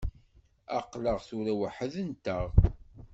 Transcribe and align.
Aql-aɣ 0.77 1.19
tura 1.27 1.53
weḥd-nteɣ. 1.59 2.47